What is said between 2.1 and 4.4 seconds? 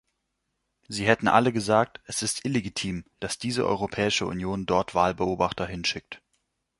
ist illegitim, dass diese Europäische